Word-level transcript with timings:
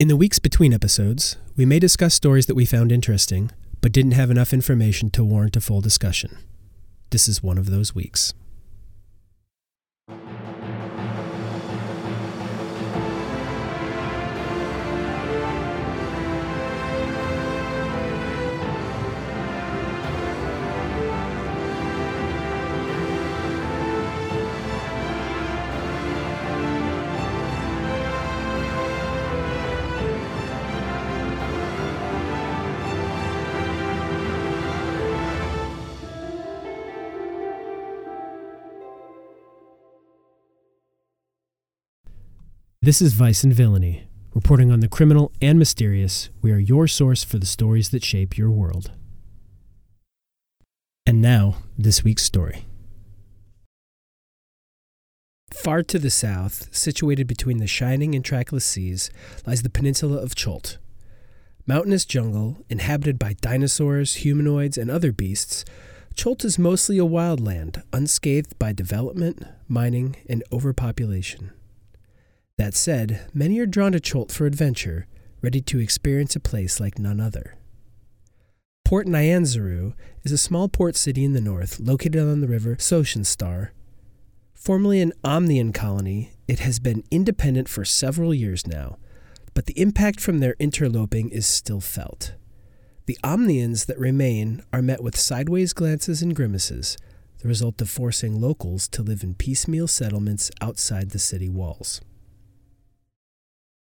In 0.00 0.08
the 0.08 0.16
weeks 0.16 0.38
between 0.38 0.72
episodes, 0.72 1.36
we 1.58 1.66
may 1.66 1.78
discuss 1.78 2.14
stories 2.14 2.46
that 2.46 2.54
we 2.54 2.64
found 2.64 2.90
interesting, 2.90 3.50
but 3.82 3.92
didn't 3.92 4.12
have 4.12 4.30
enough 4.30 4.54
information 4.54 5.10
to 5.10 5.22
warrant 5.22 5.56
a 5.56 5.60
full 5.60 5.82
discussion. 5.82 6.38
This 7.10 7.28
is 7.28 7.42
one 7.42 7.58
of 7.58 7.68
those 7.68 7.94
weeks. 7.94 8.32
This 42.82 43.02
is 43.02 43.12
Vice 43.12 43.44
and 43.44 43.52
Villainy, 43.52 44.04
reporting 44.32 44.72
on 44.72 44.80
the 44.80 44.88
criminal 44.88 45.32
and 45.42 45.58
mysterious. 45.58 46.30
We 46.40 46.50
are 46.50 46.58
your 46.58 46.88
source 46.88 47.22
for 47.22 47.36
the 47.36 47.44
stories 47.44 47.90
that 47.90 48.02
shape 48.02 48.38
your 48.38 48.50
world. 48.50 48.90
And 51.04 51.20
now, 51.20 51.56
this 51.76 52.02
week's 52.02 52.22
story. 52.22 52.64
Far 55.52 55.82
to 55.82 55.98
the 55.98 56.08
south, 56.08 56.74
situated 56.74 57.26
between 57.26 57.58
the 57.58 57.66
shining 57.66 58.14
and 58.14 58.24
trackless 58.24 58.64
seas, 58.64 59.10
lies 59.46 59.60
the 59.60 59.68
peninsula 59.68 60.16
of 60.16 60.34
Chult. 60.34 60.78
Mountainous 61.66 62.06
jungle, 62.06 62.64
inhabited 62.70 63.18
by 63.18 63.34
dinosaurs, 63.42 64.14
humanoids, 64.14 64.78
and 64.78 64.90
other 64.90 65.12
beasts, 65.12 65.66
Chult 66.14 66.46
is 66.46 66.58
mostly 66.58 66.96
a 66.96 67.02
wildland, 67.02 67.82
unscathed 67.92 68.58
by 68.58 68.72
development, 68.72 69.44
mining, 69.68 70.16
and 70.30 70.42
overpopulation. 70.50 71.52
That 72.60 72.74
said, 72.74 73.22
many 73.32 73.58
are 73.58 73.64
drawn 73.64 73.92
to 73.92 74.00
Chult 74.00 74.30
for 74.30 74.44
adventure, 74.44 75.06
ready 75.40 75.62
to 75.62 75.78
experience 75.78 76.36
a 76.36 76.40
place 76.40 76.78
like 76.78 76.98
none 76.98 77.18
other. 77.18 77.56
Port 78.84 79.06
Nyanzaru 79.06 79.94
is 80.24 80.32
a 80.32 80.36
small 80.36 80.68
port 80.68 80.94
city 80.94 81.24
in 81.24 81.32
the 81.32 81.40
north 81.40 81.80
located 81.80 82.18
on 82.18 82.42
the 82.42 82.46
river 82.46 82.76
Soshenstar. 82.76 83.70
Formerly 84.52 85.00
an 85.00 85.14
Amnian 85.24 85.72
colony, 85.72 86.32
it 86.46 86.58
has 86.58 86.78
been 86.78 87.02
independent 87.10 87.66
for 87.66 87.86
several 87.86 88.34
years 88.34 88.66
now, 88.66 88.98
but 89.54 89.64
the 89.64 89.80
impact 89.80 90.20
from 90.20 90.40
their 90.40 90.54
interloping 90.58 91.30
is 91.30 91.46
still 91.46 91.80
felt. 91.80 92.34
The 93.06 93.16
Amnians 93.24 93.86
that 93.86 93.98
remain 93.98 94.62
are 94.70 94.82
met 94.82 95.02
with 95.02 95.18
sideways 95.18 95.72
glances 95.72 96.20
and 96.20 96.36
grimaces, 96.36 96.98
the 97.38 97.48
result 97.48 97.80
of 97.80 97.88
forcing 97.88 98.38
locals 98.38 98.86
to 98.88 99.02
live 99.02 99.22
in 99.22 99.32
piecemeal 99.32 99.88
settlements 99.88 100.50
outside 100.60 101.12
the 101.12 101.18
city 101.18 101.48
walls. 101.48 102.02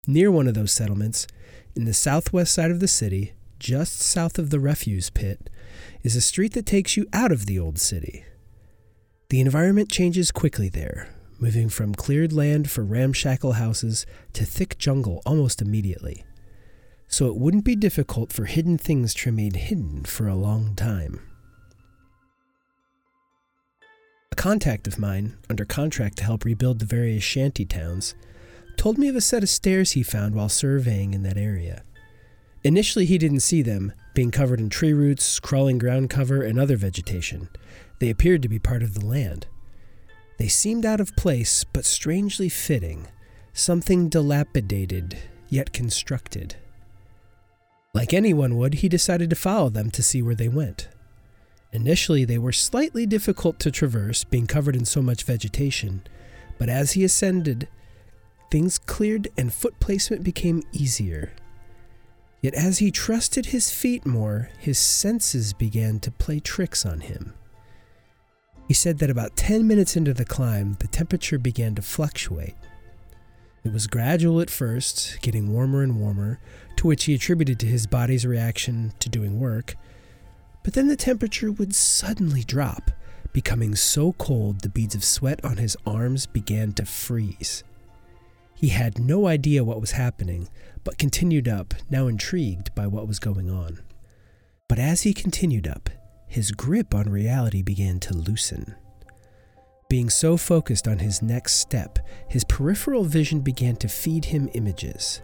Near 0.05 0.29
one 0.31 0.47
of 0.47 0.53
those 0.53 0.73
settlements, 0.73 1.27
in 1.75 1.85
the 1.85 1.93
southwest 1.93 2.53
side 2.53 2.71
of 2.71 2.81
the 2.81 2.87
city, 2.87 3.33
just 3.57 3.99
south 3.99 4.37
of 4.37 4.49
the 4.49 4.59
refuse 4.59 5.09
pit, 5.09 5.49
is 6.03 6.15
a 6.15 6.21
street 6.21 6.53
that 6.53 6.65
takes 6.65 6.97
you 6.97 7.07
out 7.13 7.31
of 7.31 7.45
the 7.45 7.57
old 7.57 7.79
city. 7.79 8.25
The 9.29 9.39
environment 9.39 9.89
changes 9.89 10.31
quickly 10.31 10.67
there, 10.67 11.07
moving 11.39 11.69
from 11.69 11.95
cleared 11.95 12.33
land 12.33 12.69
for 12.69 12.83
ramshackle 12.83 13.53
houses 13.53 14.05
to 14.33 14.43
thick 14.45 14.77
jungle 14.77 15.21
almost 15.25 15.61
immediately. 15.61 16.25
So 17.07 17.27
it 17.27 17.37
wouldn't 17.37 17.63
be 17.63 17.75
difficult 17.75 18.33
for 18.33 18.45
hidden 18.45 18.77
things 18.77 19.13
to 19.13 19.29
remain 19.29 19.53
hidden 19.53 20.03
for 20.03 20.27
a 20.27 20.35
long 20.35 20.75
time. 20.75 21.21
A 24.33 24.35
contact 24.35 24.85
of 24.85 24.99
mine, 24.99 25.37
under 25.49 25.63
contract 25.63 26.17
to 26.17 26.25
help 26.25 26.43
rebuild 26.43 26.79
the 26.79 26.85
various 26.85 27.23
shanty 27.23 27.65
towns, 27.65 28.15
told 28.77 28.97
me 28.97 29.07
of 29.07 29.15
a 29.15 29.21
set 29.21 29.43
of 29.43 29.49
stairs 29.49 29.91
he 29.91 30.03
found 30.03 30.35
while 30.35 30.49
surveying 30.49 31.13
in 31.13 31.23
that 31.23 31.37
area. 31.37 31.83
Initially, 32.63 33.05
he 33.05 33.17
didn't 33.17 33.41
see 33.41 33.61
them, 33.61 33.93
being 34.13 34.31
covered 34.31 34.59
in 34.59 34.69
tree 34.69 34.93
roots, 34.93 35.39
crawling 35.39 35.77
ground 35.77 36.09
cover, 36.09 36.41
and 36.41 36.59
other 36.59 36.77
vegetation. 36.77 37.49
They 37.99 38.09
appeared 38.09 38.41
to 38.43 38.49
be 38.49 38.59
part 38.59 38.83
of 38.83 38.93
the 38.93 39.05
land. 39.05 39.47
They 40.39 40.47
seemed 40.47 40.85
out 40.85 41.01
of 41.01 41.15
place, 41.15 41.63
but 41.63 41.85
strangely 41.85 42.49
fitting, 42.49 43.07
something 43.53 44.09
dilapidated, 44.09 45.17
yet 45.49 45.73
constructed. 45.73 46.55
Like 47.93 48.13
anyone 48.13 48.57
would, 48.57 48.75
he 48.75 48.89
decided 48.89 49.29
to 49.29 49.35
follow 49.35 49.69
them 49.69 49.91
to 49.91 50.01
see 50.01 50.21
where 50.21 50.35
they 50.35 50.49
went. 50.49 50.87
Initially, 51.71 52.23
they 52.23 52.37
were 52.37 52.51
slightly 52.51 53.05
difficult 53.05 53.59
to 53.59 53.71
traverse, 53.71 54.23
being 54.23 54.47
covered 54.47 54.75
in 54.75 54.85
so 54.85 55.01
much 55.01 55.23
vegetation, 55.23 56.03
but 56.57 56.69
as 56.69 56.93
he 56.93 57.03
ascended, 57.03 57.67
things 58.53 58.77
cleared 58.77 59.29
and 59.35 59.51
foot 59.51 59.79
placement 59.79 60.23
became 60.23 60.61
easier. 60.71 61.33
Yet 62.39 62.53
as 62.53 62.77
he 62.77 62.91
trusted 62.91 63.47
his 63.47 63.71
feet 63.71 64.05
more, 64.05 64.51
his 64.59 64.77
senses 64.77 65.53
began 65.53 65.99
to 66.01 66.11
play 66.11 66.39
tricks 66.39 66.85
on 66.85 66.99
him. 66.99 67.33
He 68.67 68.75
said 68.75 68.99
that 68.99 69.09
about 69.09 69.35
10 69.35 69.65
minutes 69.65 69.97
into 69.97 70.13
the 70.13 70.23
climb, 70.23 70.77
the 70.79 70.85
temperature 70.85 71.39
began 71.39 71.73
to 71.73 71.81
fluctuate. 71.81 72.53
It 73.63 73.73
was 73.73 73.87
gradual 73.87 74.39
at 74.39 74.51
first, 74.51 75.19
getting 75.23 75.51
warmer 75.51 75.81
and 75.81 75.99
warmer, 75.99 76.39
to 76.75 76.85
which 76.85 77.05
he 77.05 77.15
attributed 77.15 77.59
to 77.61 77.65
his 77.65 77.87
body's 77.87 78.23
reaction 78.23 78.93
to 78.99 79.09
doing 79.09 79.39
work. 79.39 79.73
But 80.61 80.75
then 80.75 80.89
the 80.89 80.95
temperature 80.95 81.51
would 81.51 81.73
suddenly 81.73 82.43
drop, 82.43 82.91
becoming 83.31 83.73
so 83.73 84.13
cold 84.13 84.61
the 84.61 84.69
beads 84.69 84.93
of 84.93 85.03
sweat 85.03 85.43
on 85.43 85.57
his 85.57 85.75
arms 85.87 86.27
began 86.27 86.71
to 86.73 86.85
freeze. 86.85 87.63
He 88.55 88.69
had 88.69 88.99
no 88.99 89.27
idea 89.27 89.63
what 89.63 89.81
was 89.81 89.91
happening, 89.91 90.47
but 90.83 90.97
continued 90.97 91.47
up, 91.47 91.73
now 91.89 92.07
intrigued 92.07 92.73
by 92.75 92.87
what 92.87 93.07
was 93.07 93.19
going 93.19 93.49
on. 93.49 93.81
But 94.69 94.79
as 94.79 95.03
he 95.03 95.13
continued 95.13 95.67
up, 95.67 95.89
his 96.27 96.51
grip 96.51 96.95
on 96.95 97.09
reality 97.09 97.61
began 97.61 97.99
to 98.01 98.15
loosen. 98.15 98.75
Being 99.89 100.09
so 100.09 100.37
focused 100.37 100.87
on 100.87 100.99
his 100.99 101.21
next 101.21 101.55
step, 101.55 101.99
his 102.27 102.43
peripheral 102.43 103.03
vision 103.03 103.41
began 103.41 103.75
to 103.75 103.87
feed 103.87 104.25
him 104.25 104.49
images. 104.53 105.21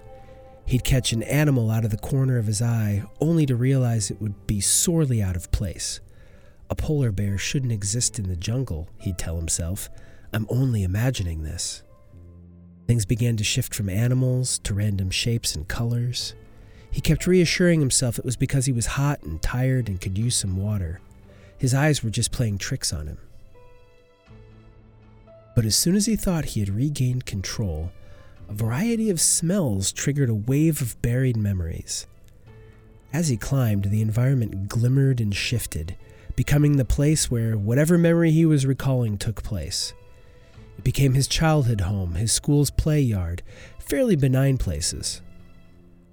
He'd 0.66 0.84
catch 0.84 1.12
an 1.12 1.23
animal 1.23 1.72
out 1.72 1.84
of 1.84 1.89
the 1.89 1.97
corner 1.97 2.38
of 2.38 2.45
his 2.45 2.62
eye, 2.62 3.03
only 3.19 3.47
to 3.47 3.56
realize 3.56 4.12
it 4.12 4.22
would 4.22 4.45
be 4.45 4.62
sorely 4.62 5.19
out 5.19 5.35
of 5.35 5.51
place. 5.51 6.00
A 6.69 6.75
polar 6.75 7.12
bear 7.12 7.39
shouldn't 7.39 7.72
exist 7.72 8.19
in 8.19 8.28
the 8.28 8.35
jungle, 8.35 8.88
he'd 9.00 9.18
tell 9.18 9.38
himself. 9.38 9.89
I'm 10.31 10.45
only 10.50 10.84
imagining 10.84 11.41
this. 11.41 11.81
Things 12.89 13.05
began 13.05 13.38
to 13.38 13.44
shift 13.44 13.75
from 13.75 13.88
animals 13.88 14.57
to 14.63 14.73
random 14.73 15.11
shapes 15.11 15.53
and 15.53 15.67
colors. 15.67 16.33
He 16.89 17.01
kept 17.01 17.27
reassuring 17.27 17.81
himself 17.81 18.17
it 18.17 18.25
was 18.25 18.35
because 18.35 18.66
he 18.66 18.72
was 18.72 18.97
hot 18.97 19.22
and 19.22 19.39
tired 19.44 19.88
and 19.88 20.01
could 20.01 20.17
use 20.17 20.35
some 20.35 20.57
water. 20.57 21.00
His 21.55 21.75
eyes 21.75 22.03
were 22.03 22.09
just 22.09 22.31
playing 22.31 22.57
tricks 22.57 22.91
on 22.91 23.05
him. 23.05 23.19
But 25.55 25.66
as 25.66 25.75
soon 25.75 25.95
as 25.95 26.07
he 26.07 26.16
thought 26.16 26.45
he 26.45 26.61
had 26.61 26.69
regained 26.69 27.27
control, 27.27 27.91
a 28.50 28.53
variety 28.53 29.11
of 29.11 29.21
smells 29.21 29.91
triggered 29.91 30.29
a 30.31 30.33
wave 30.33 30.81
of 30.81 31.00
buried 31.03 31.38
memories. 31.38 32.07
As 33.13 33.27
he 33.27 33.38
climbed, 33.38 33.91
the 33.91 34.01
environment 34.01 34.67
glimmered 34.67 35.21
and 35.21 35.35
shifted, 35.35 35.95
becoming 36.35 36.77
the 36.77 36.85
place 36.85 37.29
where 37.29 37.56
whatever 37.56 38.00
memory 38.00 38.31
he 38.31 38.47
was 38.47 38.66
recalling 38.66 39.19
took 39.19 39.44
place. 39.44 39.94
It 40.79 40.85
became 40.85 41.13
his 41.13 41.28
childhood 41.28 41.81
home, 41.81 42.16
his 42.16 42.31
school's 42.31 42.72
play 42.72 43.01
yard, 43.01 43.44
fairly 43.79 44.16
benign 44.16 44.57
places. 44.57 45.22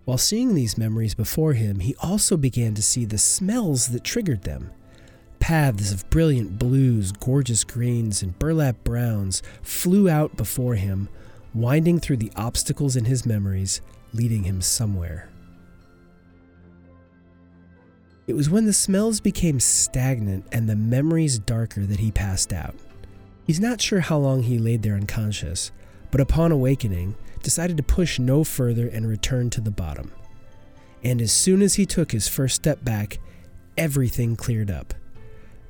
While 0.04 0.18
seeing 0.18 0.56
these 0.56 0.76
memories 0.76 1.14
before 1.14 1.52
him, 1.52 1.78
he 1.78 1.94
also 2.00 2.36
began 2.36 2.74
to 2.74 2.82
see 2.82 3.04
the 3.04 3.16
smells 3.16 3.90
that 3.90 4.02
triggered 4.02 4.42
them. 4.42 4.72
Paths 5.38 5.92
of 5.92 6.10
brilliant 6.10 6.58
blues, 6.58 7.12
gorgeous 7.12 7.62
greens, 7.62 8.24
and 8.24 8.36
burlap 8.40 8.82
browns 8.82 9.40
flew 9.62 10.08
out 10.08 10.36
before 10.36 10.74
him, 10.74 11.08
winding 11.54 12.00
through 12.00 12.16
the 12.16 12.32
obstacles 12.34 12.96
in 12.96 13.04
his 13.04 13.24
memories, 13.24 13.80
leading 14.12 14.42
him 14.42 14.60
somewhere. 14.60 15.28
It 18.26 18.34
was 18.34 18.50
when 18.50 18.66
the 18.66 18.72
smells 18.72 19.20
became 19.20 19.60
stagnant 19.60 20.44
and 20.50 20.68
the 20.68 20.74
memories 20.74 21.38
darker 21.38 21.86
that 21.86 22.00
he 22.00 22.10
passed 22.10 22.52
out. 22.52 22.74
He's 23.46 23.60
not 23.60 23.80
sure 23.80 24.00
how 24.00 24.18
long 24.18 24.42
he 24.42 24.58
laid 24.58 24.82
there 24.82 24.96
unconscious, 24.96 25.70
but 26.10 26.20
upon 26.20 26.50
awakening, 26.50 27.14
decided 27.42 27.76
to 27.76 27.82
push 27.82 28.18
no 28.18 28.42
further 28.42 28.88
and 28.88 29.06
return 29.06 29.50
to 29.50 29.60
the 29.60 29.70
bottom. 29.70 30.10
And 31.04 31.22
as 31.22 31.30
soon 31.30 31.62
as 31.62 31.74
he 31.74 31.86
took 31.86 32.10
his 32.10 32.26
first 32.26 32.56
step 32.56 32.84
back, 32.84 33.20
everything 33.76 34.34
cleared 34.34 34.70
up. 34.70 34.94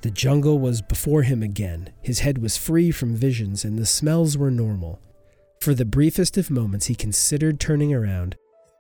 The 0.01 0.11
jungle 0.11 0.59
was 0.59 0.81
before 0.81 1.23
him 1.23 1.43
again, 1.43 1.91
his 2.01 2.21
head 2.21 2.39
was 2.39 2.57
free 2.57 2.91
from 2.91 3.15
visions, 3.15 3.65
and 3.65 3.79
the 3.79 3.85
smells 3.85 4.39
were 4.39 4.51
normal. 4.51 5.01
For 5.61 5.75
the 5.75 5.85
briefest 5.85 6.39
of 6.39 6.51
moments, 6.51 6.87
he 6.87 6.95
considered 6.95 7.61
turning 7.61 7.93
around, 7.93 8.37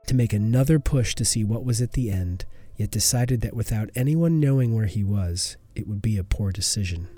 to 0.06 0.14
make 0.14 0.32
another 0.32 0.78
push 0.78 1.14
to 1.16 1.25
see 1.25 1.44
what 1.44 1.64
was 1.64 1.82
at 1.82 1.92
the 1.92 2.10
end, 2.10 2.46
yet 2.76 2.90
decided 2.90 3.40
that 3.42 3.56
without 3.56 3.90
anyone 3.94 4.40
knowing 4.40 4.75
where 4.75 4.87
he 4.87 5.02
was, 5.04 5.56
it 5.75 5.87
would 5.87 6.00
be 6.00 6.16
a 6.16 6.25
poor 6.25 6.52
decision. 6.52 7.08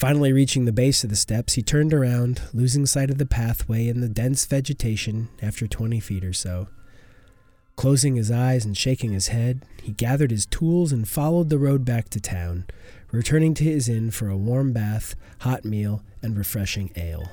Finally, 0.00 0.32
reaching 0.32 0.64
the 0.64 0.72
base 0.72 1.04
of 1.04 1.10
the 1.10 1.16
steps, 1.16 1.54
he 1.54 1.62
turned 1.62 1.94
around, 1.94 2.42
losing 2.52 2.84
sight 2.84 3.10
of 3.10 3.18
the 3.18 3.26
pathway 3.26 3.88
and 3.88 4.02
the 4.02 4.08
dense 4.08 4.44
vegetation 4.44 5.28
after 5.40 5.66
20 5.66 6.00
feet 6.00 6.24
or 6.24 6.32
so. 6.32 6.68
Closing 7.76 8.14
his 8.16 8.30
eyes 8.30 8.64
and 8.64 8.76
shaking 8.76 9.12
his 9.12 9.28
head, 9.28 9.64
he 9.82 9.92
gathered 9.92 10.30
his 10.30 10.46
tools 10.46 10.92
and 10.92 11.08
followed 11.08 11.48
the 11.48 11.58
road 11.58 11.84
back 11.84 12.08
to 12.10 12.20
town, 12.20 12.66
returning 13.12 13.54
to 13.54 13.64
his 13.64 13.88
inn 13.88 14.10
for 14.10 14.28
a 14.28 14.36
warm 14.36 14.72
bath, 14.72 15.14
hot 15.40 15.64
meal, 15.64 16.02
and 16.22 16.36
refreshing 16.36 16.90
ale. 16.96 17.30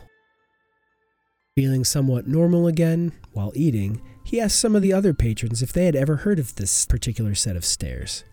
Feeling 1.56 1.84
somewhat 1.84 2.28
normal 2.28 2.68
again, 2.68 3.12
while 3.34 3.52
eating, 3.56 4.02
he 4.24 4.40
asked 4.40 4.60
some 4.60 4.76
of 4.76 4.82
the 4.82 4.94
other 4.94 5.14
patrons 5.14 5.62
if 5.62 5.74
they 5.74 5.86
had 5.86 5.96
ever 5.96 6.18
heard 6.18 6.40
of 6.40 6.56
this 6.56 6.86
particular 6.86 7.36
set 7.36 7.56
of 7.56 7.66
stairs. 7.66 8.24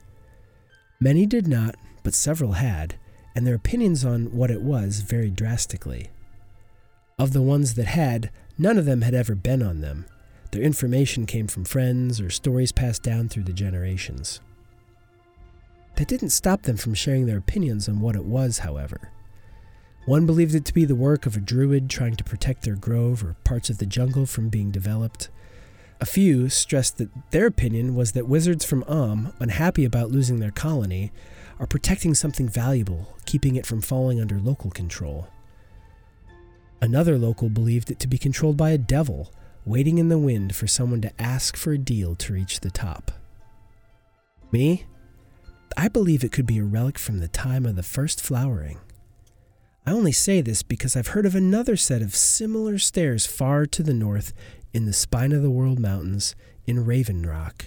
Many 1.01 1.27
did 1.27 1.47
not, 1.47 1.75
but 2.05 2.15
several 2.15 2.53
had, 2.53 2.95
and 3.38 3.46
their 3.46 3.55
opinions 3.55 4.05
on 4.05 4.32
what 4.32 4.50
it 4.50 4.62
was 4.62 4.99
varied 4.99 5.37
drastically. 5.37 6.11
Of 7.20 7.32
the 7.32 7.40
ones 7.40 7.75
that 7.75 7.87
had, 7.87 8.32
none 8.58 8.76
of 8.76 8.85
them 8.85 9.02
had 9.02 9.14
ever 9.14 9.37
been 9.37 9.62
on 9.62 9.81
them. 9.81 10.06
Their 10.50 10.62
information 10.62 11.25
came 11.25 11.46
from 11.46 11.64
friends 11.64 12.20
or 12.20 12.31
stories 12.31 12.73
passed 12.73 13.05
down 13.05 13.29
through 13.29 13.44
the 13.44 13.52
generations. 13.52 14.40
That 15.94 16.08
didn't 16.08 16.31
stop 16.31 16.62
them 16.62 16.76
from 16.76 16.94
sharing 16.94 17.26
their 17.26 17.38
opinions 17.38 17.88
on 17.88 18.00
what 18.00 18.17
it 18.17 18.25
was, 18.25 18.58
however. 18.58 19.12
One 20.05 20.26
believed 20.26 20.56
it 20.56 20.64
to 20.64 20.75
be 20.75 20.85
the 20.85 20.96
work 20.96 21.25
of 21.25 21.37
a 21.37 21.40
druid 21.40 21.88
trying 21.88 22.17
to 22.17 22.25
protect 22.25 22.64
their 22.64 22.75
grove 22.75 23.23
or 23.23 23.37
parts 23.44 23.70
of 23.70 23.79
the 23.79 23.87
jungle 23.87 24.26
from 24.26 24.49
being 24.49 24.73
developed. 24.73 25.29
A 26.00 26.06
few 26.06 26.49
stressed 26.49 26.99
that 26.99 27.11
their 27.31 27.46
opinion 27.46 27.94
was 27.94 28.12
that 28.12 28.26
wizards 28.26 28.64
from 28.64 28.82
Amn, 28.88 29.32
unhappy 29.38 29.85
about 29.85 30.11
losing 30.11 30.40
their 30.40 30.50
colony, 30.50 31.12
are 31.59 31.67
protecting 31.67 32.15
something 32.15 32.49
valuable, 32.49 33.17
keeping 33.27 33.57
it 33.57 33.67
from 33.67 33.81
falling 33.81 34.21
under 34.21 34.39
local 34.39 34.71
control. 34.71 35.29
Another 36.81 37.19
local 37.19 37.49
believed 37.49 37.91
it 37.91 37.99
to 38.01 38.07
be 38.07 38.19
controlled 38.19 38.57
by 38.57 38.71
a 38.71 38.79
devil, 38.79 39.33
waiting 39.65 39.99
in 39.99 40.09
the 40.09 40.19
wind 40.19 40.55
for 40.55 40.67
someone 40.67 41.01
to 41.01 41.21
ask 41.21 41.57
for 41.57 41.73
a 41.73 41.79
deal 41.79 42.15
to 42.15 42.33
reach 42.33 42.61
the 42.61 42.71
top. 42.71 43.11
Me? 44.53 44.85
I 45.77 45.89
believe 45.89 46.25
it 46.25 46.33
could 46.33 46.47
be 46.47 46.59
a 46.59 46.65
relic 46.65 46.99
from 46.99 47.19
the 47.19 47.29
time 47.29 47.67
of 47.67 47.77
the 47.77 47.83
first 47.83 48.23
flowering. 48.23 48.79
I 49.85 49.93
only 49.93 50.13
say 50.13 50.41
this 50.41 50.63
because 50.63 50.97
I've 50.97 51.09
heard 51.09 51.27
of 51.27 51.35
another 51.35 51.77
set 51.77 52.03
of 52.03 52.15
similar 52.15 52.79
stairs 52.79 53.27
far 53.27 53.67
to 53.67 53.83
the 53.83 53.95
north 53.95 54.33
in 54.73 54.87
the 54.87 54.93
Spine 54.93 55.33
of 55.33 55.43
the 55.43 55.51
World 55.51 55.79
Mountains 55.79 56.35
in 56.67 56.85
Raven 56.85 57.25
Rock. 57.25 57.67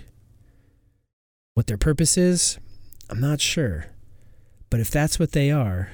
What 1.54 1.68
their 1.68 1.78
purpose 1.78 2.18
is, 2.18 2.60
I'm 3.12 3.20
not 3.20 3.42
sure. 3.42 3.88
But 4.70 4.80
if 4.80 4.90
that's 4.90 5.20
what 5.20 5.34
they 5.34 5.52
are, 5.52 5.92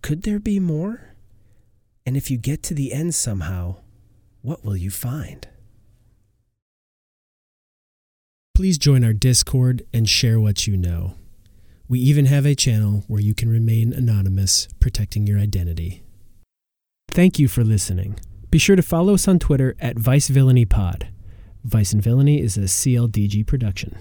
could 0.00 0.22
there 0.22 0.38
be 0.38 0.60
more? 0.60 1.14
And 2.06 2.16
if 2.16 2.30
you 2.30 2.38
get 2.38 2.62
to 2.64 2.74
the 2.74 2.92
end 2.92 3.14
somehow, 3.14 3.76
what 4.42 4.64
will 4.64 4.76
you 4.76 4.90
find? 4.90 5.48
Please 8.54 8.78
join 8.78 9.02
our 9.02 9.12
Discord 9.12 9.82
and 9.92 10.08
share 10.08 10.38
what 10.38 10.66
you 10.68 10.76
know. 10.76 11.14
We 11.88 11.98
even 11.98 12.26
have 12.26 12.46
a 12.46 12.54
channel 12.54 13.04
where 13.08 13.20
you 13.20 13.34
can 13.34 13.48
remain 13.48 13.92
anonymous, 13.92 14.68
protecting 14.78 15.26
your 15.26 15.38
identity. 15.38 16.02
Thank 17.08 17.38
you 17.38 17.48
for 17.48 17.64
listening. 17.64 18.20
Be 18.50 18.58
sure 18.58 18.76
to 18.76 18.82
follow 18.82 19.14
us 19.14 19.26
on 19.26 19.38
Twitter 19.38 19.74
at 19.80 19.98
Vice 19.98 20.28
Villainy 20.28 20.64
Pod. 20.64 21.08
Vice 21.64 21.92
and 21.92 22.02
Villainy 22.02 22.40
is 22.40 22.56
a 22.56 22.62
CLDG 22.62 23.46
production. 23.46 23.96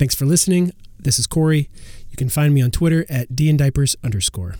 Thanks 0.00 0.14
for 0.14 0.24
listening. 0.24 0.72
This 0.98 1.18
is 1.18 1.26
Corey. 1.26 1.68
You 2.08 2.16
can 2.16 2.30
find 2.30 2.54
me 2.54 2.62
on 2.62 2.70
Twitter 2.70 3.04
at 3.10 3.28
dndiapers 3.28 3.96
underscore. 4.02 4.54